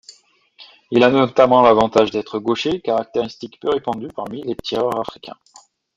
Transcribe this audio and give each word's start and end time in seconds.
Il 0.89 1.03
a 1.03 1.11
notamment 1.11 1.61
l'avantage 1.61 2.09
d'être 2.09 2.39
gaucher, 2.39 2.81
caractéristique 2.81 3.59
peu 3.59 3.69
répandue 3.69 4.07
parmi 4.07 4.41
les 4.41 4.55
tireurs 4.55 4.99
africains. 4.99 5.37